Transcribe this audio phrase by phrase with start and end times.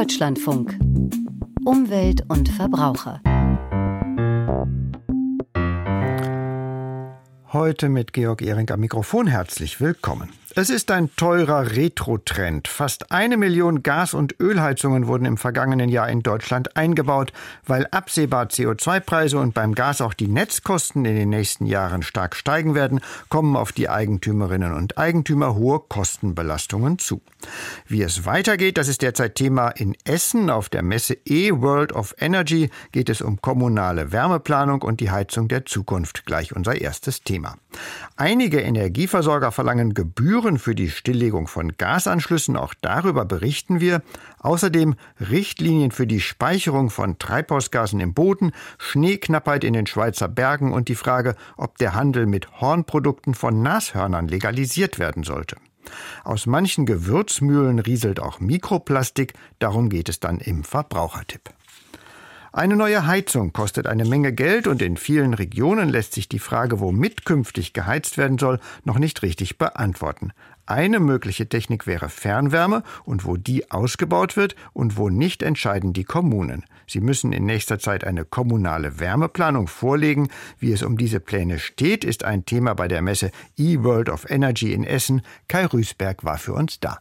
[0.00, 0.78] Deutschlandfunk.
[1.66, 3.20] Umwelt und Verbraucher.
[7.52, 10.30] Heute mit Georg Ehring am Mikrofon herzlich willkommen.
[10.56, 12.66] Es ist ein teurer Retro-Trend.
[12.66, 17.32] Fast eine Million Gas- und Ölheizungen wurden im vergangenen Jahr in Deutschland eingebaut,
[17.64, 22.74] weil absehbar CO2-Preise und beim Gas auch die Netzkosten in den nächsten Jahren stark steigen
[22.74, 27.22] werden, kommen auf die Eigentümerinnen und Eigentümer hohe Kostenbelastungen zu.
[27.86, 30.50] Wie es weitergeht, das ist derzeit Thema in Essen.
[30.50, 35.64] Auf der Messe E-World of Energy geht es um kommunale Wärmeplanung und die Heizung der
[35.64, 36.26] Zukunft.
[36.26, 37.56] Gleich unser erstes Thema.
[38.16, 44.00] Einige Energieversorger verlangen Gebühren Gebühren für die Stilllegung von Gasanschlüssen, auch darüber berichten wir.
[44.38, 50.88] Außerdem Richtlinien für die Speicherung von Treibhausgasen im Boden, Schneeknappheit in den Schweizer Bergen und
[50.88, 55.56] die Frage, ob der Handel mit Hornprodukten von Nashörnern legalisiert werden sollte.
[56.24, 61.50] Aus manchen Gewürzmühlen rieselt auch Mikroplastik, darum geht es dann im Verbrauchertipp.
[62.52, 66.80] Eine neue Heizung kostet eine Menge Geld und in vielen Regionen lässt sich die Frage,
[66.80, 70.32] womit künftig geheizt werden soll, noch nicht richtig beantworten.
[70.66, 76.04] Eine mögliche Technik wäre Fernwärme und wo die ausgebaut wird und wo nicht entscheiden die
[76.04, 76.64] Kommunen.
[76.88, 80.28] Sie müssen in nächster Zeit eine kommunale Wärmeplanung vorlegen.
[80.58, 84.72] Wie es um diese Pläne steht, ist ein Thema bei der Messe E-World of Energy
[84.72, 85.22] in Essen.
[85.46, 86.98] Kai Rüßberg war für uns da.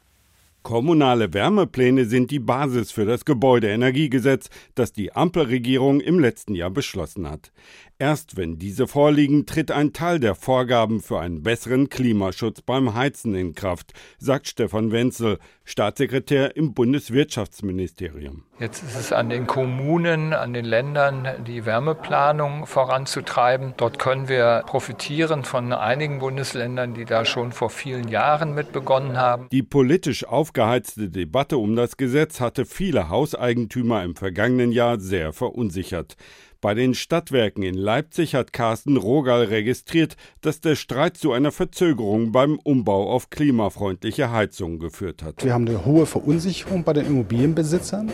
[0.70, 7.28] Kommunale Wärmepläne sind die Basis für das Gebäudeenergiegesetz, das die Ampelregierung im letzten Jahr beschlossen
[7.28, 7.52] hat.
[7.98, 13.34] Erst wenn diese vorliegen, tritt ein Teil der Vorgaben für einen besseren Klimaschutz beim Heizen
[13.36, 18.44] in Kraft, sagt Stefan Wenzel, Staatssekretär im Bundeswirtschaftsministerium.
[18.58, 23.74] Jetzt ist es an den Kommunen, an den Ländern, die Wärmeplanung voranzutreiben.
[23.76, 29.18] Dort können wir profitieren von einigen Bundesländern, die da schon vor vielen Jahren mit begonnen
[29.18, 29.48] haben.
[29.52, 30.26] Die politisch
[30.60, 36.18] aufgeheizte Debatte um das Gesetz hatte viele Hauseigentümer im vergangenen Jahr sehr verunsichert.
[36.60, 42.34] Bei den Stadtwerken in Leipzig hat Carsten Rogal registriert, dass der Streit zu einer Verzögerung
[42.34, 45.46] beim Umbau auf klimafreundliche Heizungen geführt hat.
[45.46, 48.12] Wir haben eine hohe Verunsicherung bei den Immobilienbesitzern.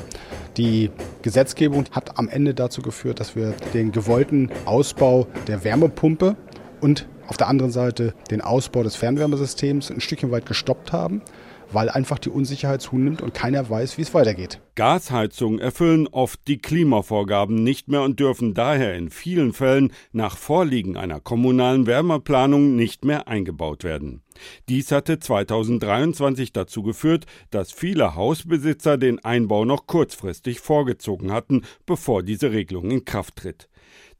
[0.56, 0.92] Die
[1.24, 6.38] Gesetzgebung hat am Ende dazu geführt, dass wir den gewollten Ausbau der Wärmepumpe
[6.80, 11.24] und auf der anderen Seite den Ausbau des Fernwärmesystems ein Stückchen weit gestoppt haben
[11.72, 14.60] weil einfach die Unsicherheit zunimmt und keiner weiß, wie es weitergeht.
[14.76, 20.98] Gasheizungen erfüllen oft die Klimavorgaben nicht mehr und dürfen daher in vielen Fällen nach Vorliegen
[20.98, 24.22] einer kommunalen Wärmeplanung nicht mehr eingebaut werden.
[24.68, 32.24] Dies hatte 2023 dazu geführt, dass viele Hausbesitzer den Einbau noch kurzfristig vorgezogen hatten, bevor
[32.24, 33.70] diese Regelung in Kraft tritt.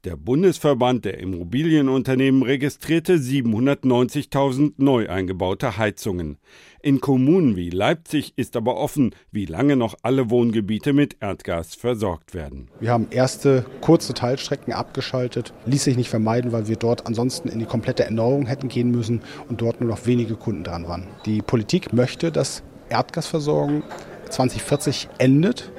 [0.06, 6.38] Der Bundesverband der Immobilienunternehmen registrierte 790.000 neu eingebaute Heizungen.
[6.86, 12.32] In Kommunen wie Leipzig ist aber offen, wie lange noch alle Wohngebiete mit Erdgas versorgt
[12.32, 12.68] werden.
[12.78, 15.52] Wir haben erste kurze Teilstrecken abgeschaltet.
[15.64, 19.22] Ließ sich nicht vermeiden, weil wir dort ansonsten in die komplette Erneuerung hätten gehen müssen
[19.48, 21.08] und dort nur noch wenige Kunden dran waren.
[21.24, 23.82] Die Politik möchte, dass Erdgasversorgung
[24.30, 25.72] 2040 endet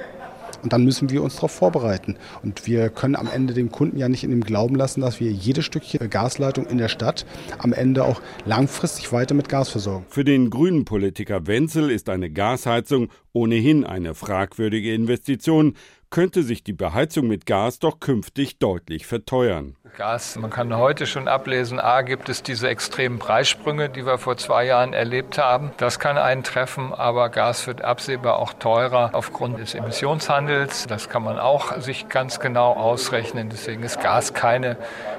[0.62, 2.16] und dann müssen wir uns darauf vorbereiten.
[2.42, 5.30] Und wir können am Ende dem Kunden ja nicht in dem Glauben lassen, dass wir
[5.30, 7.26] jedes Stückchen Gasleitung in der Stadt
[7.58, 10.06] am Ende auch langfristig weiter mit Gas versorgen.
[10.08, 15.74] Für den grünen Politiker Wenzel ist eine Gasheizung ohnehin eine fragwürdige Investition
[16.10, 19.76] könnte sich die Beheizung mit Gas doch künftig deutlich verteuern.
[19.96, 24.36] Gas, man kann heute schon ablesen, a, gibt es diese extremen Preissprünge, die wir vor
[24.36, 25.70] zwei Jahren erlebt haben.
[25.76, 30.86] Das kann einen treffen, aber Gas wird absehbar auch teurer aufgrund des Emissionshandels.
[30.86, 33.50] Das kann man auch sich ganz genau ausrechnen.
[33.50, 34.76] Deswegen ist Gas keine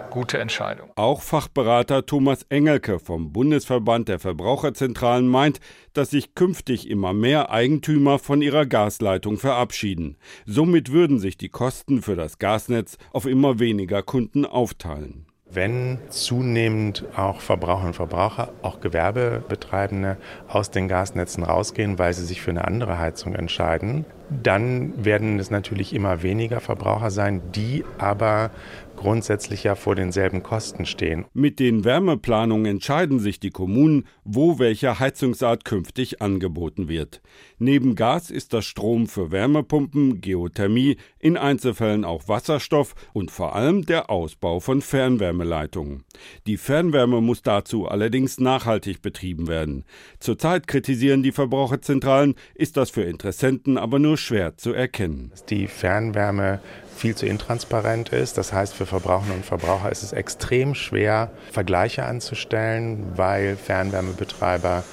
[0.09, 0.91] gute Entscheidung.
[0.95, 5.59] Auch Fachberater Thomas Engelke vom Bundesverband der Verbraucherzentralen meint,
[5.93, 10.17] dass sich künftig immer mehr Eigentümer von ihrer Gasleitung verabschieden.
[10.45, 15.25] Somit würden sich die Kosten für das Gasnetz auf immer weniger Kunden aufteilen.
[15.51, 20.17] Wenn zunehmend auch Verbraucher und Verbraucher, auch Gewerbebetreibende
[20.47, 25.49] aus den Gasnetzen rausgehen, weil sie sich für eine andere Heizung entscheiden, dann werden es
[25.49, 28.51] natürlich immer weniger Verbraucher sein, die aber
[28.99, 31.25] grundsätzlich ja vor denselben Kosten stehen.
[31.33, 37.21] Mit den Wärmeplanungen entscheiden sich die Kommunen, wo welche Heizungsart künftig angeboten wird.
[37.59, 43.85] Neben Gas ist das Strom für Wärmepumpen, Geothermie, in Einzelfällen auch Wasserstoff und vor allem
[43.85, 46.03] der Ausbau von Fernwärmeleitungen.
[46.45, 49.85] Die Fernwärme muss dazu allerdings nachhaltig betrieben werden.
[50.19, 55.31] Zurzeit kritisieren die Verbraucherzentralen, ist das für Interessenten aber nur schwer zu erkennen.
[55.49, 56.59] Die Fernwärme
[56.99, 58.37] viel zu intransparent ist.
[58.37, 64.83] Das heißt, für Verbraucherinnen und Verbraucher ist es extrem schwer, Vergleiche anzustellen, weil Fernwärmebetreiber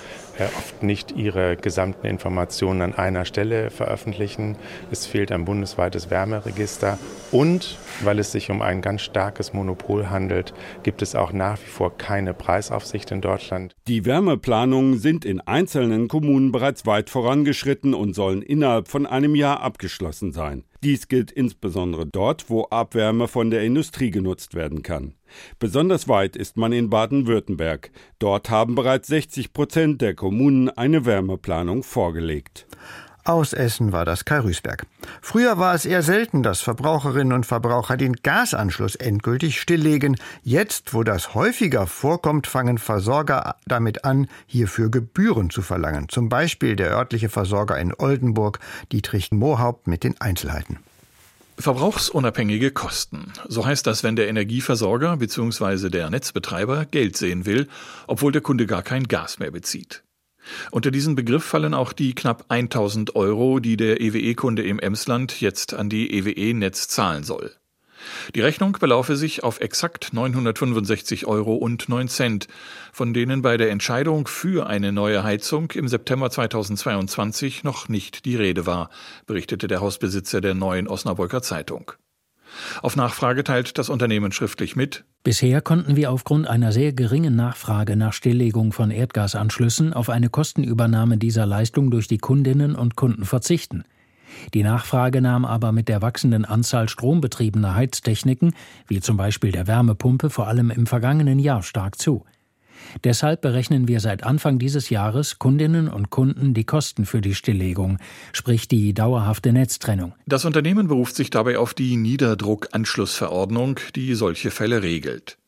[0.45, 4.57] oft nicht ihre gesamten Informationen an einer Stelle veröffentlichen.
[4.91, 6.99] Es fehlt ein bundesweites Wärmeregister
[7.33, 10.53] und weil es sich um ein ganz starkes Monopol handelt,
[10.83, 13.75] gibt es auch nach wie vor keine Preisaufsicht in Deutschland.
[13.89, 19.61] Die Wärmeplanungen sind in einzelnen Kommunen bereits weit vorangeschritten und sollen innerhalb von einem Jahr
[19.61, 20.65] abgeschlossen sein.
[20.83, 25.15] Dies gilt insbesondere dort, wo Abwärme von der Industrie genutzt werden kann.
[25.59, 27.91] Besonders weit ist man in Baden-Württemberg.
[28.19, 32.67] Dort haben bereits 60 Prozent der Kommunen eine Wärmeplanung vorgelegt.
[33.27, 34.87] Aus Essen war das Kai Rüßberg.
[35.21, 40.17] Früher war es eher selten, dass Verbraucherinnen und Verbraucher den Gasanschluss endgültig stilllegen.
[40.45, 46.09] Jetzt, wo das häufiger vorkommt, fangen Versorger damit an, hierfür Gebühren zu verlangen.
[46.09, 48.61] Zum Beispiel der örtliche Versorger in Oldenburg,
[48.93, 50.79] Dietrich Mohaupt, mit den Einzelheiten.
[51.59, 53.33] Verbrauchsunabhängige Kosten.
[53.49, 55.89] So heißt das, wenn der Energieversorger bzw.
[55.89, 57.69] der Netzbetreiber Geld sehen will,
[58.07, 60.03] obwohl der Kunde gar kein Gas mehr bezieht.
[60.71, 65.75] Unter diesen Begriff fallen auch die knapp 1000 Euro, die der EWE-Kunde im Emsland jetzt
[65.75, 67.53] an die EWE-Netz zahlen soll.
[68.35, 72.49] Die Rechnung belaufe sich auf exakt 965 Euro und 9 Cent,
[72.93, 78.37] von denen bei der Entscheidung für eine neue Heizung im September 2022 noch nicht die
[78.37, 78.91] Rede war,
[79.27, 81.93] berichtete der Hausbesitzer der neuen Osnabrücker Zeitung.
[82.83, 85.05] Auf Nachfrage teilt das Unternehmen schriftlich mit.
[85.23, 91.19] Bisher konnten wir aufgrund einer sehr geringen Nachfrage nach Stilllegung von Erdgasanschlüssen auf eine Kostenübernahme
[91.19, 93.85] dieser Leistung durch die Kundinnen und Kunden verzichten.
[94.55, 98.55] Die Nachfrage nahm aber mit der wachsenden Anzahl strombetriebener Heiztechniken,
[98.87, 102.25] wie zum Beispiel der Wärmepumpe, vor allem im vergangenen Jahr stark zu.
[103.05, 107.99] Deshalb berechnen wir seit Anfang dieses Jahres Kundinnen und Kunden die Kosten für die Stilllegung,
[108.33, 110.15] sprich die dauerhafte Netztrennung.
[110.27, 115.39] Das Unternehmen beruft sich dabei auf die Niederdruckanschlussverordnung, die solche Fälle regelt.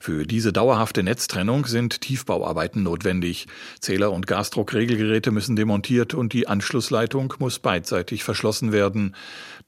[0.00, 3.46] Für diese dauerhafte Netztrennung sind Tiefbauarbeiten notwendig.
[3.80, 9.14] Zähler- und Gasdruckregelgeräte müssen demontiert und die Anschlussleitung muss beidseitig verschlossen werden.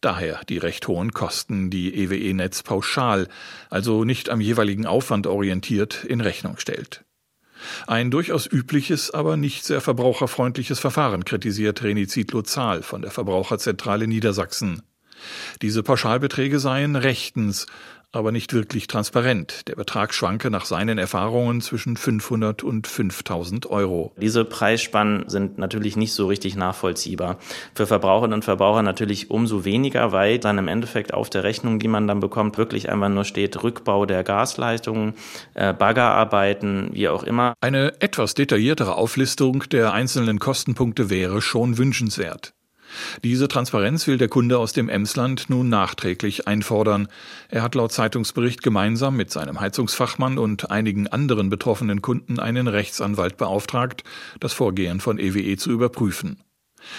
[0.00, 3.28] Daher die recht hohen Kosten, die EWE-Netz pauschal,
[3.68, 7.04] also nicht am jeweiligen Aufwand orientiert, in Rechnung stellt.
[7.86, 14.82] Ein durchaus übliches, aber nicht sehr verbraucherfreundliches Verfahren kritisiert Reni Zietlow-Zahl von der Verbraucherzentrale Niedersachsen.
[15.60, 17.66] Diese Pauschalbeträge seien rechtens,
[18.12, 19.68] aber nicht wirklich transparent.
[19.68, 24.12] Der Betrag schwanke nach seinen Erfahrungen zwischen 500 und 5000 Euro.
[24.20, 27.38] Diese Preisspannen sind natürlich nicht so richtig nachvollziehbar.
[27.74, 31.88] Für Verbraucherinnen und Verbraucher natürlich umso weniger, weil dann im Endeffekt auf der Rechnung, die
[31.88, 35.14] man dann bekommt, wirklich einfach nur steht Rückbau der Gasleistungen,
[35.54, 37.54] äh, Baggerarbeiten, wie auch immer.
[37.60, 42.54] Eine etwas detailliertere Auflistung der einzelnen Kostenpunkte wäre schon wünschenswert.
[43.24, 47.08] Diese Transparenz will der Kunde aus dem Emsland nun nachträglich einfordern.
[47.48, 53.36] Er hat laut Zeitungsbericht gemeinsam mit seinem Heizungsfachmann und einigen anderen betroffenen Kunden einen Rechtsanwalt
[53.36, 54.04] beauftragt,
[54.40, 56.38] das Vorgehen von EWE e zu überprüfen.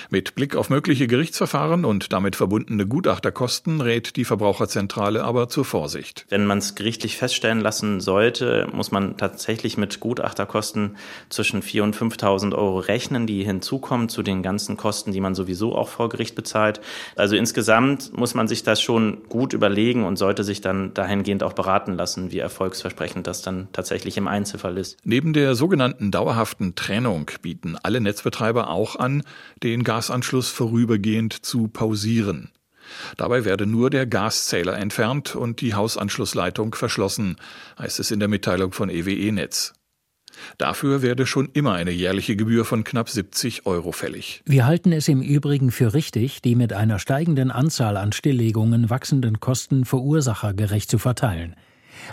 [0.09, 6.25] Mit Blick auf mögliche Gerichtsverfahren und damit verbundene Gutachterkosten rät die Verbraucherzentrale aber zur Vorsicht.
[6.29, 10.97] Wenn man es gerichtlich feststellen lassen sollte, muss man tatsächlich mit Gutachterkosten
[11.29, 15.75] zwischen 4.000 und 5.000 Euro rechnen, die hinzukommen zu den ganzen Kosten, die man sowieso
[15.75, 16.81] auch vor Gericht bezahlt.
[17.15, 21.53] Also insgesamt muss man sich das schon gut überlegen und sollte sich dann dahingehend auch
[21.53, 24.97] beraten lassen, wie erfolgsversprechend das dann tatsächlich im Einzelfall ist.
[25.03, 29.23] Neben der sogenannten dauerhaften Trennung bieten alle Netzbetreiber auch an,
[29.63, 32.51] den den Gasanschluss vorübergehend zu pausieren.
[33.15, 37.37] Dabei werde nur der Gaszähler entfernt und die Hausanschlussleitung verschlossen,
[37.79, 39.73] heißt es in der Mitteilung von EWE Netz.
[40.57, 44.41] Dafür werde schon immer eine jährliche Gebühr von knapp 70 Euro fällig.
[44.45, 49.39] Wir halten es im Übrigen für richtig, die mit einer steigenden Anzahl an Stilllegungen wachsenden
[49.39, 51.55] Kosten verursachergerecht zu verteilen.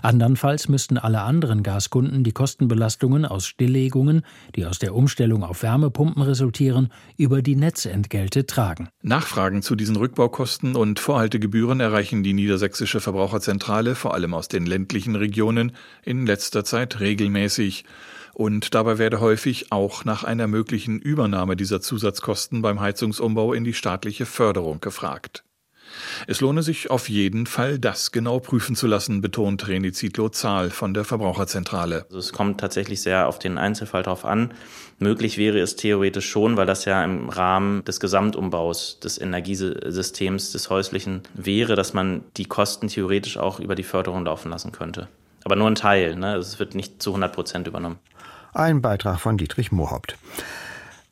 [0.02, 4.22] Andernfalls müssten alle anderen Gaskunden die Kostenbelastungen aus Stilllegungen,
[4.56, 8.88] die aus der Umstellung auf Wärmepumpen resultieren, über die Netzentgelte tragen.
[9.02, 15.16] Nachfragen zu diesen Rückbaukosten und Vorhaltegebühren erreichen die Niedersächsische Verbraucherzentrale vor allem aus den ländlichen
[15.16, 15.72] Regionen
[16.04, 17.84] in letzter Zeit regelmäßig.
[18.34, 23.74] Und dabei werde häufig auch nach einer möglichen Übernahme dieser Zusatzkosten beim Heizungsumbau in die
[23.74, 25.42] staatliche Förderung gefragt.
[26.26, 30.94] Es lohne sich auf jeden Fall, das genau prüfen zu lassen, betont Reni Zietlow-Zahl von
[30.94, 32.04] der Verbraucherzentrale.
[32.06, 34.52] Also es kommt tatsächlich sehr auf den Einzelfall drauf an.
[34.98, 40.70] Möglich wäre es theoretisch schon, weil das ja im Rahmen des Gesamtumbaus des Energiesystems des
[40.70, 45.08] häuslichen wäre, dass man die Kosten theoretisch auch über die Förderung laufen lassen könnte.
[45.44, 46.36] Aber nur ein Teil, ne?
[46.36, 47.98] es wird nicht zu 100 Prozent übernommen.
[48.54, 50.16] Ein Beitrag von Dietrich Mohaupt.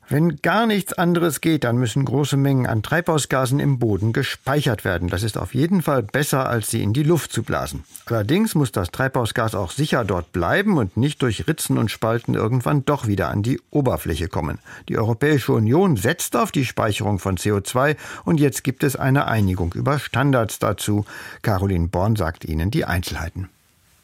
[0.09, 5.09] Wenn gar nichts anderes geht, dann müssen große Mengen an Treibhausgasen im Boden gespeichert werden.
[5.09, 7.83] Das ist auf jeden Fall besser, als sie in die Luft zu blasen.
[8.05, 12.85] Allerdings muss das Treibhausgas auch sicher dort bleiben und nicht durch Ritzen und Spalten irgendwann
[12.85, 14.59] doch wieder an die Oberfläche kommen.
[14.87, 19.73] Die Europäische Union setzt auf die Speicherung von CO2 und jetzt gibt es eine Einigung
[19.73, 21.05] über Standards dazu.
[21.41, 23.49] Caroline Born sagt Ihnen die Einzelheiten.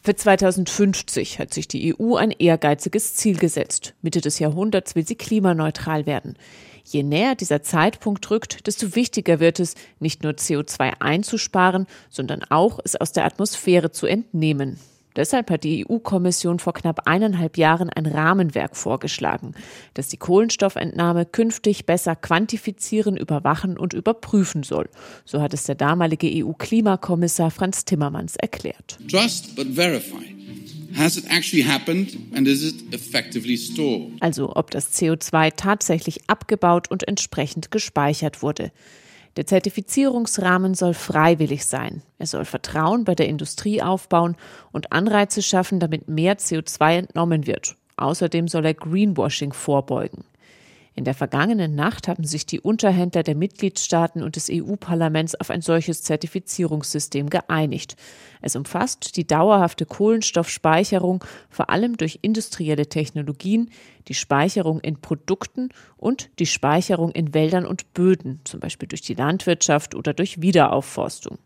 [0.05, 3.93] Für 2050 hat sich die EU ein ehrgeiziges Ziel gesetzt.
[4.01, 6.36] Mitte des Jahrhunderts will sie klimaneutral werden.
[6.83, 12.79] Je näher dieser Zeitpunkt rückt, desto wichtiger wird es, nicht nur CO2 einzusparen, sondern auch
[12.83, 14.77] es aus der Atmosphäre zu entnehmen.
[15.15, 19.53] Deshalb hat die EU-Kommission vor knapp eineinhalb Jahren ein Rahmenwerk vorgeschlagen,
[19.93, 24.89] das die Kohlenstoffentnahme künftig besser quantifizieren, überwachen und überprüfen soll.
[25.25, 28.98] So hat es der damalige EU-Klimakommissar Franz Timmermans erklärt.
[29.10, 30.34] Trust but verify.
[34.20, 38.72] Also ob das CO2 tatsächlich abgebaut und entsprechend gespeichert wurde.
[39.36, 42.04] Der Zertifizierungsrahmen soll freiwillig sein.
[42.20, 44.36] Er soll Vertrauen bei der Industrie aufbauen
[44.72, 47.75] und Anreize schaffen, damit mehr CO2 entnommen wird.
[47.98, 50.25] Außerdem soll er Greenwashing vorbeugen.
[50.95, 55.62] In der vergangenen Nacht haben sich die Unterhändler der Mitgliedstaaten und des EU-Parlaments auf ein
[55.62, 57.95] solches Zertifizierungssystem geeinigt.
[58.41, 63.71] Es umfasst die dauerhafte Kohlenstoffspeicherung, vor allem durch industrielle Technologien,
[64.07, 69.15] die Speicherung in Produkten und die Speicherung in Wäldern und Böden, zum Beispiel durch die
[69.15, 71.39] Landwirtschaft oder durch Wiederaufforstung.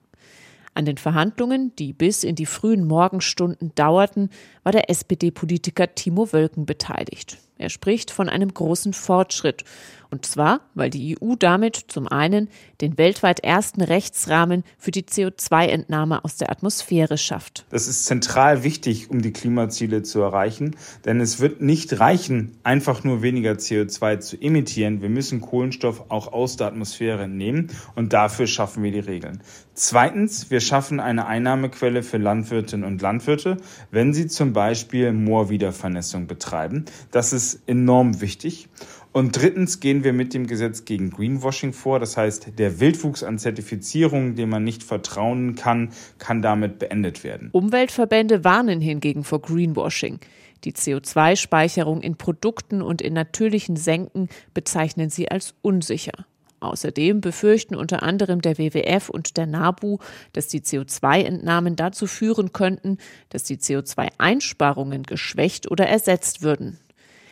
[0.74, 4.30] An den Verhandlungen, die bis in die frühen Morgenstunden dauerten,
[4.64, 7.40] war der SPD-Politiker Timo Wölken beteiligt.
[7.58, 9.64] Er spricht von einem großen Fortschritt.
[10.10, 12.48] Und zwar, weil die EU damit zum einen
[12.80, 17.66] den weltweit ersten Rechtsrahmen für die CO2-Entnahme aus der Atmosphäre schafft.
[17.72, 23.04] Das ist zentral wichtig, um die Klimaziele zu erreichen, denn es wird nicht reichen, einfach
[23.04, 25.02] nur weniger CO2 zu emittieren.
[25.02, 29.42] Wir müssen Kohlenstoff auch aus der Atmosphäre nehmen und dafür schaffen wir die Regeln.
[29.74, 33.58] Zweitens, wir schaffen eine Einnahmequelle für Landwirtinnen und Landwirte,
[33.92, 36.86] wenn sie zum Beispiel Moorwiedervernässung betreiben.
[37.12, 38.68] Das ist enorm wichtig.
[39.12, 42.00] Und drittens gehen wir mit dem Gesetz gegen Greenwashing vor.
[42.00, 45.90] Das heißt, der Wildwuchs an Zertifizierungen, dem man nicht vertrauen kann,
[46.20, 47.50] kann damit beendet werden.
[47.52, 50.20] Umweltverbände warnen hingegen vor Greenwashing.
[50.64, 56.26] Die CO2-Speicherung in Produkten und in natürlichen Senken bezeichnen sie als unsicher.
[56.60, 60.00] Außerdem befürchten unter anderem der WWF und der NABU,
[60.34, 62.98] dass die CO2-Entnahmen dazu führen könnten,
[63.30, 66.80] dass die CO2-Einsparungen geschwächt oder ersetzt würden.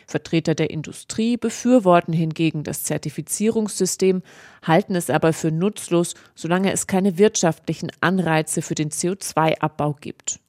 [0.06, 4.22] Vertreter der Industrie befürworten hingegen das Zertifizierungssystem,
[4.62, 10.40] halten es aber für nutzlos, solange es keine wirtschaftlichen Anreize für den CO2-Abbau gibt.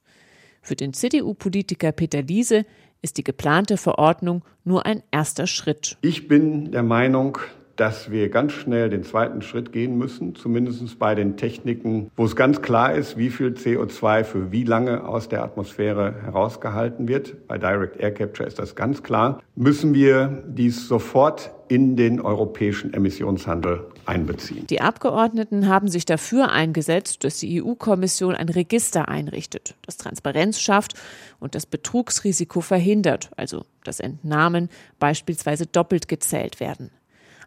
[0.62, 2.64] Für den CDU-Politiker Peter Liese
[3.02, 5.98] ist die geplante Verordnung nur ein erster Schritt.
[6.02, 7.38] Ich bin der Meinung,
[7.78, 12.34] dass wir ganz schnell den zweiten Schritt gehen müssen, zumindest bei den Techniken, wo es
[12.34, 17.46] ganz klar ist, wie viel CO2 für wie lange aus der Atmosphäre herausgehalten wird.
[17.46, 19.40] Bei Direct Air Capture ist das ganz klar.
[19.54, 24.66] Müssen wir dies sofort in den europäischen Emissionshandel einbeziehen.
[24.66, 30.94] Die Abgeordneten haben sich dafür eingesetzt, dass die EU-Kommission ein Register einrichtet, das Transparenz schafft
[31.38, 34.68] und das Betrugsrisiko verhindert, also dass Entnahmen
[34.98, 36.90] beispielsweise doppelt gezählt werden.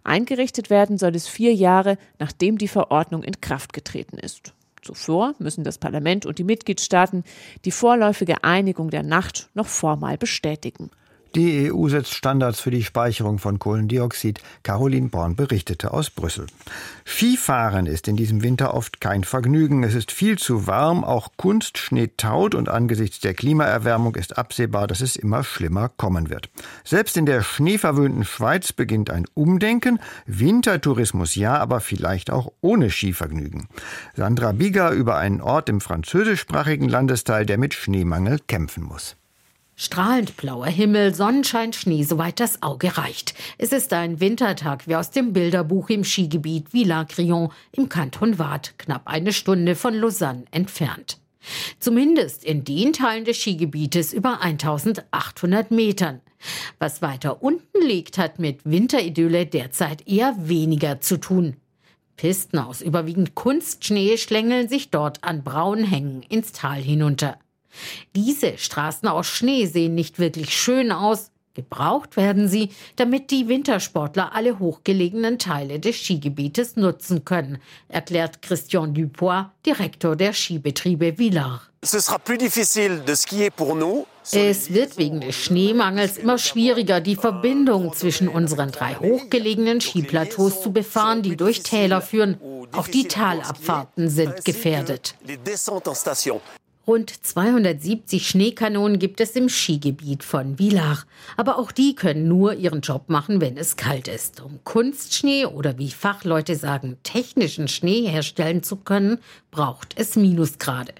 [0.03, 4.53] Eingerichtet werden soll es vier Jahre, nachdem die Verordnung in Kraft getreten ist.
[4.81, 7.23] Zuvor müssen das Parlament und die Mitgliedstaaten
[7.65, 10.89] die vorläufige Einigung der Nacht noch formal bestätigen.
[11.33, 14.41] Die EU setzt Standards für die Speicherung von Kohlendioxid.
[14.63, 16.47] Caroline Born berichtete aus Brüssel.
[17.05, 19.83] Skifahren ist in diesem Winter oft kein Vergnügen.
[19.83, 24.99] Es ist viel zu warm, auch Kunstschnee taut und angesichts der Klimaerwärmung ist absehbar, dass
[24.99, 26.49] es immer schlimmer kommen wird.
[26.83, 29.99] Selbst in der schneeverwöhnten Schweiz beginnt ein Umdenken.
[30.25, 33.69] Wintertourismus ja, aber vielleicht auch ohne Skivergnügen.
[34.17, 39.15] Sandra Bieger über einen Ort im französischsprachigen Landesteil, der mit Schneemangel kämpfen muss.
[39.83, 43.33] Strahlend blauer Himmel, Sonnenschein, Schnee, soweit das Auge reicht.
[43.57, 49.01] Es ist ein Wintertag wie aus dem Bilderbuch im Skigebiet Villard-Crillon im Kanton Waadt, knapp
[49.05, 51.17] eine Stunde von Lausanne entfernt.
[51.79, 56.21] Zumindest in den Teilen des Skigebietes über 1800 Metern.
[56.77, 61.55] Was weiter unten liegt, hat mit Winteridylle derzeit eher weniger zu tun.
[62.17, 67.39] Pisten aus überwiegend Kunstschnee schlängeln sich dort an braunen Hängen ins Tal hinunter.
[68.15, 74.33] Diese Straßen aus Schnee sehen nicht wirklich schön aus, Gebraucht werden sie, damit die Wintersportler
[74.33, 77.57] alle hochgelegenen Teile des Skigebietes nutzen können,
[77.89, 81.59] erklärt Christian Dupois, Direktor der Skibetriebe Villars.
[81.81, 81.93] Es
[84.71, 91.21] wird wegen des Schneemangels immer schwieriger, die Verbindung zwischen unseren drei hochgelegenen Skiplateaus zu befahren,
[91.21, 92.39] die durch Täler führen.
[92.71, 95.15] Auch die Talabfahrten sind gefährdet.
[96.87, 101.05] Rund 270 Schneekanonen gibt es im Skigebiet von Villach.
[101.37, 104.41] Aber auch die können nur ihren Job machen, wenn es kalt ist.
[104.41, 109.19] Um Kunstschnee oder wie Fachleute sagen, technischen Schnee herstellen zu können,
[109.51, 110.93] braucht es Minusgrade.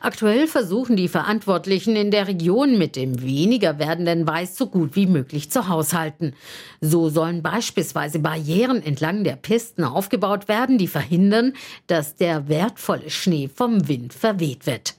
[0.00, 5.06] Aktuell versuchen die Verantwortlichen in der Region mit dem weniger werdenden Weiß so gut wie
[5.06, 6.34] möglich zu haushalten.
[6.80, 11.52] So sollen beispielsweise Barrieren entlang der Pisten aufgebaut werden, die verhindern,
[11.86, 14.94] dass der wertvolle Schnee vom Wind verweht wird.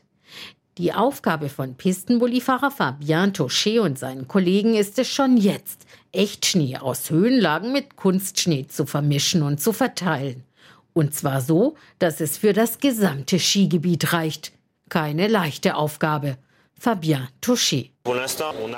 [0.77, 7.09] Die Aufgabe von Pistenbullifahrer Fabien Touché und seinen Kollegen ist es schon jetzt, Echtschnee aus
[7.09, 10.45] Höhenlagen mit Kunstschnee zu vermischen und zu verteilen.
[10.93, 14.53] Und zwar so, dass es für das gesamte Skigebiet reicht.
[14.87, 16.37] Keine leichte Aufgabe.
[16.79, 17.89] Fabien Touché.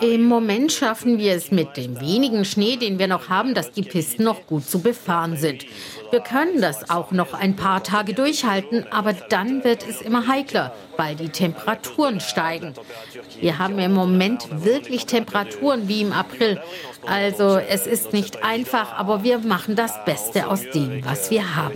[0.02, 3.82] Im Moment schaffen wir es mit dem wenigen Schnee, den wir noch haben, dass die
[3.82, 5.66] Pisten noch gut zu befahren sind.
[6.12, 10.76] Wir können das auch noch ein paar Tage durchhalten, aber dann wird es immer heikler,
[10.98, 12.74] weil die Temperaturen steigen.
[13.40, 16.62] Wir haben im Moment wirklich Temperaturen wie im April.
[17.06, 21.74] Also es ist nicht einfach, aber wir machen das Beste aus dem, was wir haben.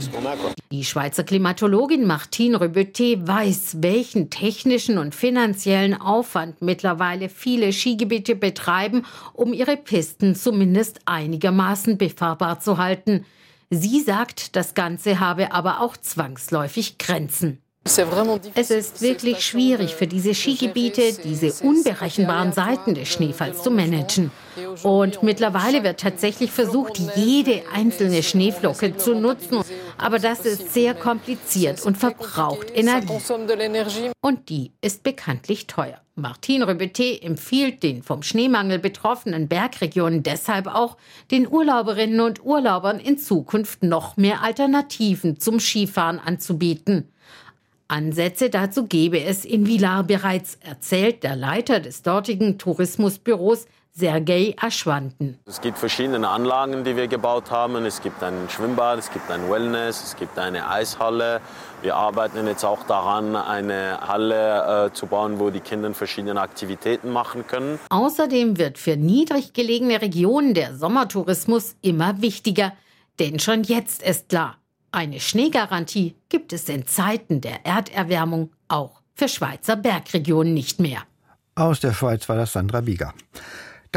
[0.72, 9.04] Die Schweizer Klimatologin Martine Rebeté weiß, welchen technischen und finanziellen Aufwand mittlerweile viele Skigebiete betreiben,
[9.34, 13.26] um ihre Pisten zumindest einigermaßen befahrbar zu halten.
[13.70, 17.60] Sie sagt, das Ganze habe aber auch zwangsläufig Grenzen.
[18.56, 24.32] Es ist wirklich schwierig für diese Skigebiete, diese unberechenbaren Seiten des Schneefalls zu managen.
[24.84, 29.64] Und mittlerweile wird tatsächlich versucht, jede einzelne Schneeflocke zu nutzen.
[29.98, 34.12] Aber das ist sehr kompliziert und verbraucht Energie.
[34.22, 36.02] Und die ist bekanntlich teuer.
[36.16, 40.98] Martin Rebeté empfiehlt den vom Schneemangel betroffenen Bergregionen deshalb auch,
[41.30, 47.08] den Urlauberinnen und Urlaubern in Zukunft noch mehr Alternativen zum Skifahren anzubieten.
[47.88, 53.66] Ansätze dazu gebe es in Vilar bereits, erzählt der Leiter des dortigen Tourismusbüros
[53.98, 55.40] Sergei Aschwanten.
[55.48, 57.84] Es gibt verschiedene Anlagen, die wir gebaut haben.
[57.84, 61.42] Es gibt ein Schwimmbad, es gibt ein Wellness, es gibt eine Eishalle.
[61.82, 67.12] Wir arbeiten jetzt auch daran, eine Halle äh, zu bauen, wo die Kinder verschiedene Aktivitäten
[67.12, 67.80] machen können.
[67.90, 72.74] Außerdem wird für niedrig gelegene Regionen der Sommertourismus immer wichtiger.
[73.18, 74.58] Denn schon jetzt ist klar,
[74.92, 81.00] eine Schneegarantie gibt es in Zeiten der Erderwärmung auch für Schweizer Bergregionen nicht mehr.
[81.56, 83.16] Aus der Schweiz war das Sandra Bieger.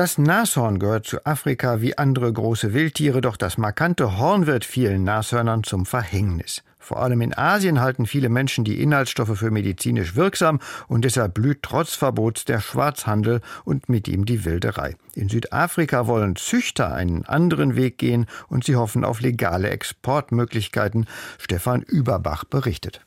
[0.01, 5.05] Das Nashorn gehört zu Afrika wie andere große Wildtiere, doch das markante Horn wird vielen
[5.05, 6.63] Nashörnern zum Verhängnis.
[6.79, 10.59] Vor allem in Asien halten viele Menschen die Inhaltsstoffe für medizinisch wirksam
[10.89, 14.97] und deshalb blüht trotz Verbots der Schwarzhandel und mit ihm die Wilderei.
[15.15, 21.09] In Südafrika wollen Züchter einen anderen Weg gehen und sie hoffen auf legale Exportmöglichkeiten.
[21.37, 23.03] Stefan Überbach berichtet.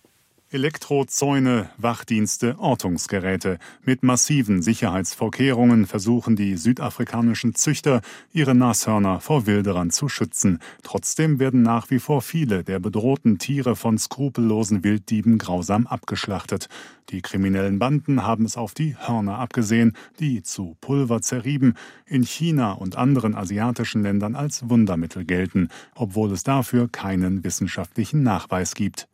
[0.54, 3.58] Elektrozäune, Wachdienste, Ortungsgeräte.
[3.86, 8.02] Mit massiven Sicherheitsvorkehrungen versuchen die südafrikanischen Züchter,
[8.34, 10.60] ihre Nashörner vor Wilderern zu schützen.
[10.84, 16.70] Trotzdem werden nach wie vor viele der bedrohten Tiere von skrupellosen Wilddieben grausam abgeschlachtet.
[17.10, 21.74] Die kriminellen Banden haben es auf die Hörner abgesehen, die zu Pulver zerrieben,
[22.06, 28.76] in China und anderen asiatischen Ländern als Wundermittel gelten, obwohl es dafür keinen wissenschaftlichen Nachweis
[28.76, 29.08] gibt.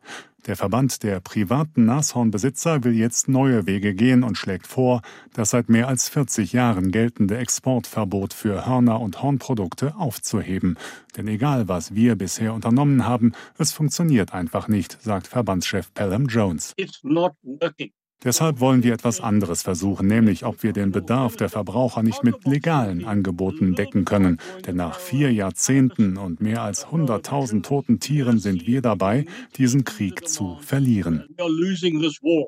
[0.46, 5.02] Der Verband der privaten Nashornbesitzer will jetzt neue Wege gehen und schlägt vor,
[5.34, 10.78] das seit mehr als 40 Jahren geltende Exportverbot für Hörner und Hornprodukte aufzuheben.
[11.16, 16.72] Denn egal, was wir bisher unternommen haben, es funktioniert einfach nicht, sagt Verbandschef Pelham Jones.
[16.76, 17.92] It's not working.
[18.22, 22.44] Deshalb wollen wir etwas anderes versuchen, nämlich ob wir den Bedarf der Verbraucher nicht mit
[22.44, 24.38] legalen Angeboten decken können.
[24.66, 29.24] Denn nach vier Jahrzehnten und mehr als 100.000 toten Tieren sind wir dabei,
[29.56, 31.24] diesen Krieg zu verlieren.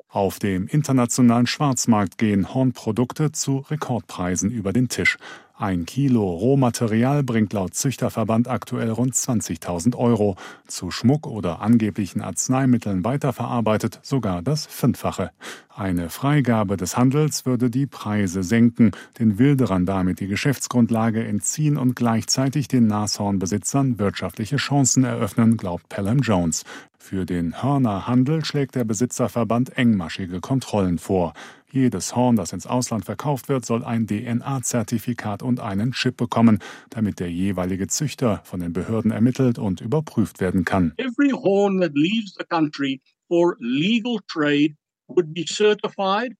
[0.09, 5.17] Auf dem internationalen Schwarzmarkt gehen Hornprodukte zu Rekordpreisen über den Tisch.
[5.63, 10.35] Ein Kilo Rohmaterial bringt laut Züchterverband aktuell rund 20.000 Euro.
[10.67, 15.31] Zu Schmuck oder angeblichen Arzneimitteln weiterverarbeitet sogar das Fünffache.
[15.73, 21.95] Eine Freigabe des Handels würde die Preise senken, den Wilderern damit die Geschäftsgrundlage entziehen und
[21.95, 26.65] gleichzeitig den Nashornbesitzern wirtschaftliche Chancen eröffnen, glaubt Pelham Jones.
[27.05, 31.33] Für den Hörnerhandel schlägt der Besitzerverband engmaschige Kontrollen vor.
[31.69, 37.19] Jedes Horn, das ins Ausland verkauft wird, soll ein DNA-Zertifikat und einen Chip bekommen, damit
[37.19, 40.93] der jeweilige Züchter von den Behörden ermittelt und überprüft werden kann.
[40.95, 46.37] Every horn that leaves the country for legal trade would be certified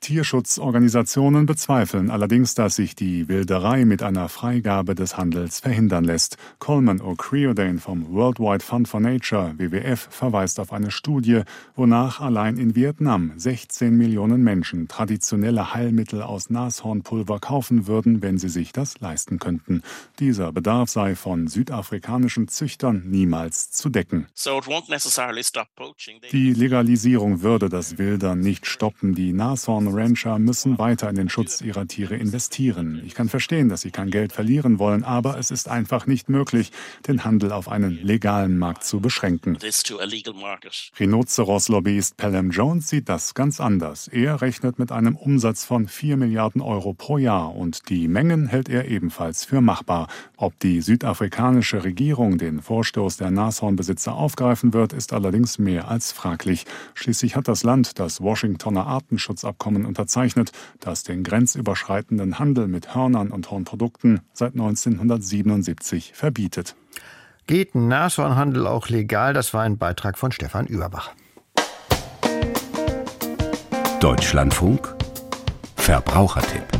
[0.00, 6.38] Tierschutzorganisationen bezweifeln allerdings, dass sich die Wilderei mit einer Freigabe des Handels verhindern lässt.
[6.60, 11.42] Coleman O'Creodane vom Worldwide Fund for Nature, WWF, verweist auf eine Studie,
[11.76, 18.48] wonach allein in Vietnam 16 Millionen Menschen traditionelle Heilmittel aus Nashornpulver kaufen würden, wenn sie
[18.48, 19.82] sich das leisten könnten.
[20.20, 24.26] Dieser Bedarf sei von südafrikanischen Züchtern niemals zu decken.
[26.32, 31.88] Die Legalisierung würde das Wildern nicht stoppen, die Nashorn-Rancher müssen weiter in den Schutz ihrer
[31.88, 33.02] Tiere investieren.
[33.04, 36.70] Ich kann verstehen, dass sie kein Geld verlieren wollen, aber es ist einfach nicht möglich,
[37.08, 39.58] den Handel auf einen legalen Markt zu beschränken.
[41.00, 44.06] Rhinoceros-Lobbyist Pelham Jones sieht das ganz anders.
[44.06, 48.68] Er rechnet mit einem Umsatz von 4 Milliarden Euro pro Jahr und die Mengen hält
[48.68, 50.06] er ebenfalls für machbar.
[50.36, 56.66] Ob die südafrikanische Regierung den Vorstoß der Nashornbesitzer aufgreifen wird, ist allerdings mehr als fraglich.
[56.94, 63.30] Schließlich hat das Land das Washingtoner Art Artenschutzabkommen unterzeichnet, das den grenzüberschreitenden Handel mit Hörnern
[63.30, 66.76] und Hornprodukten seit 1977 verbietet.
[67.46, 69.32] Geht Nashornhandel auch legal?
[69.32, 71.12] Das war ein Beitrag von Stefan Überbach.
[74.00, 74.94] Deutschlandfunk
[75.76, 76.77] Verbrauchertipp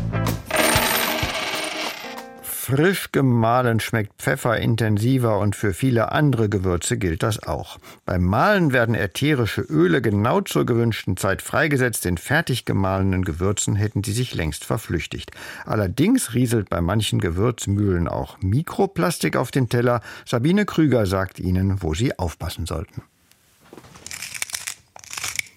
[2.71, 7.79] Frisch gemahlen schmeckt Pfeffer intensiver und für viele andere Gewürze gilt das auch.
[8.05, 12.05] Beim Mahlen werden ätherische Öle genau zur gewünschten Zeit freigesetzt.
[12.05, 15.31] In fertig gemahlenen Gewürzen hätten sie sich längst verflüchtigt.
[15.65, 20.03] Allerdings rieselt bei manchen Gewürzmühlen auch Mikroplastik auf den Teller.
[20.27, 23.03] Sabine Krüger sagt Ihnen, wo Sie aufpassen sollten.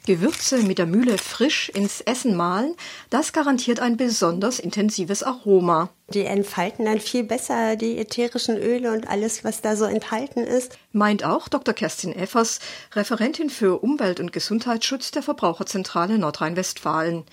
[0.05, 2.75] Gewürze mit der Mühle frisch ins Essen mahlen,
[3.09, 5.89] das garantiert ein besonders intensives Aroma.
[6.09, 10.77] Die entfalten dann viel besser die ätherischen Öle und alles, was da so enthalten ist.
[10.91, 11.73] Meint auch Dr.
[11.73, 12.59] Kerstin Effers,
[12.93, 17.23] Referentin für Umwelt- und Gesundheitsschutz der Verbraucherzentrale Nordrhein-Westfalen.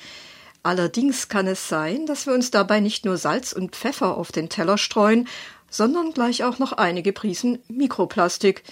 [0.63, 4.49] Allerdings kann es sein, dass wir uns dabei nicht nur Salz und Pfeffer auf den
[4.49, 5.27] Teller streuen,
[5.71, 8.63] sondern gleich auch noch einige Prisen Mikroplastik.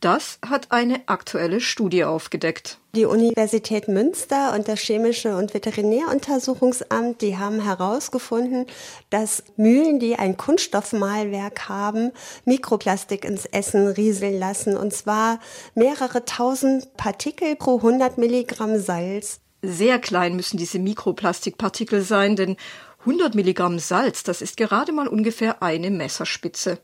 [0.00, 2.78] Das hat eine aktuelle Studie aufgedeckt.
[2.94, 8.66] Die Universität Münster und das Chemische und Veterinäruntersuchungsamt, die haben herausgefunden,
[9.10, 12.12] dass Mühlen, die ein Kunststoffmalwerk haben,
[12.44, 14.76] Mikroplastik ins Essen rieseln lassen.
[14.76, 15.40] Und zwar
[15.74, 19.40] mehrere tausend Partikel pro 100 Milligramm Salz.
[19.62, 22.56] Sehr klein müssen diese Mikroplastikpartikel sein, denn
[23.00, 26.78] 100 Milligramm Salz, das ist gerade mal ungefähr eine Messerspitze.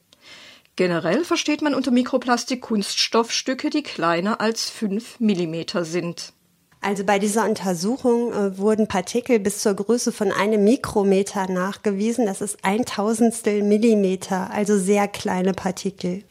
[0.76, 6.32] Generell versteht man unter Mikroplastik Kunststoffstücke, die kleiner als 5 mm sind.
[6.80, 12.26] Also bei dieser Untersuchung äh, wurden Partikel bis zur Größe von einem Mikrometer nachgewiesen.
[12.26, 16.24] Das ist ein Tausendstel Millimeter, also sehr kleine Partikel.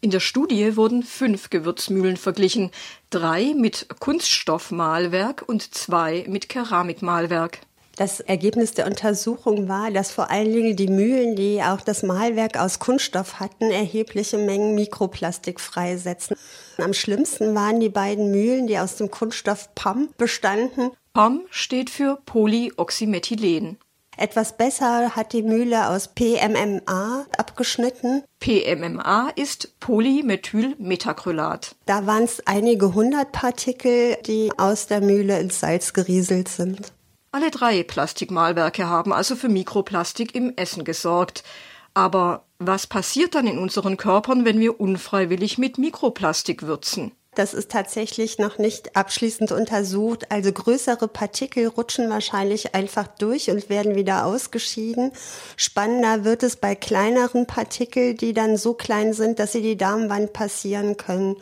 [0.00, 2.70] In der Studie wurden fünf Gewürzmühlen verglichen,
[3.10, 7.58] drei mit Kunststoffmalwerk und zwei mit Keramikmalwerk.
[7.98, 12.56] Das Ergebnis der Untersuchung war, dass vor allen Dingen die Mühlen, die auch das Mahlwerk
[12.56, 16.36] aus Kunststoff hatten, erhebliche Mengen Mikroplastik freisetzen.
[16.76, 20.92] Am schlimmsten waren die beiden Mühlen, die aus dem Kunststoff PAM bestanden.
[21.12, 23.78] PAM steht für Polyoxymethylen.
[24.16, 28.22] Etwas besser hat die Mühle aus PMMA abgeschnitten.
[28.38, 31.74] PMMA ist Polymethylmetacrylat.
[31.86, 36.92] Da waren es einige hundert Partikel, die aus der Mühle ins Salz gerieselt sind.
[37.30, 41.44] Alle drei Plastikmalwerke haben also für Mikroplastik im Essen gesorgt.
[41.92, 47.12] Aber was passiert dann in unseren Körpern, wenn wir unfreiwillig mit Mikroplastik würzen?
[47.34, 50.32] Das ist tatsächlich noch nicht abschließend untersucht.
[50.32, 55.12] Also größere Partikel rutschen wahrscheinlich einfach durch und werden wieder ausgeschieden.
[55.56, 60.32] Spannender wird es bei kleineren Partikeln, die dann so klein sind, dass sie die Darmwand
[60.32, 61.36] passieren können.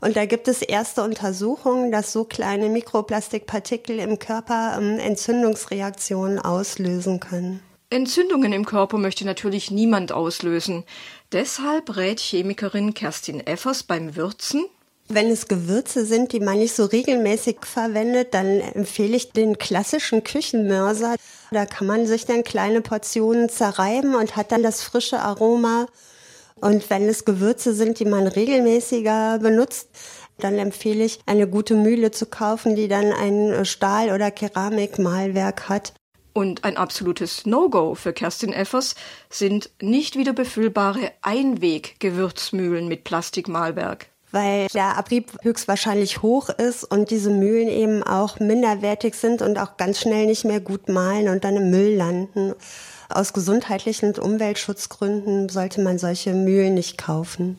[0.00, 7.18] Und da gibt es erste Untersuchungen, dass so kleine Mikroplastikpartikel im Körper ähm, Entzündungsreaktionen auslösen
[7.18, 7.60] können.
[7.92, 10.84] Entzündungen im Körper möchte natürlich niemand auslösen.
[11.32, 14.66] Deshalb rät Chemikerin Kerstin Effers beim Würzen
[15.12, 20.22] wenn es Gewürze sind, die man nicht so regelmäßig verwendet, dann empfehle ich den klassischen
[20.22, 21.16] Küchenmörser.
[21.50, 25.86] Da kann man sich dann kleine Portionen zerreiben und hat dann das frische Aroma.
[26.60, 29.88] Und wenn es Gewürze sind, die man regelmäßiger benutzt,
[30.38, 35.92] dann empfehle ich, eine gute Mühle zu kaufen, die dann ein Stahl- oder Keramikmalwerk hat.
[36.32, 38.94] Und ein absolutes No-Go für Kerstin Effers
[39.28, 44.06] sind nicht wieder befüllbare Einweg-Gewürzmühlen mit Plastikmalwerk.
[44.32, 49.76] Weil der Abrieb höchstwahrscheinlich hoch ist und diese Mühlen eben auch minderwertig sind und auch
[49.76, 52.54] ganz schnell nicht mehr gut mahlen und dann im Müll landen.
[53.08, 57.58] Aus gesundheitlichen und Umweltschutzgründen sollte man solche Mühlen nicht kaufen.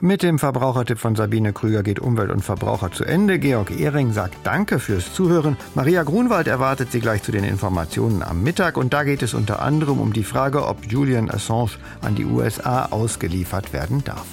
[0.00, 3.40] Mit dem Verbrauchertipp von Sabine Krüger geht Umwelt und Verbraucher zu Ende.
[3.40, 5.56] Georg Ehring sagt Danke fürs Zuhören.
[5.74, 8.76] Maria Grunwald erwartet Sie gleich zu den Informationen am Mittag.
[8.76, 12.86] Und da geht es unter anderem um die Frage, ob Julian Assange an die USA
[12.86, 14.26] ausgeliefert werden darf.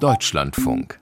[0.00, 0.99] Deutschlandfunk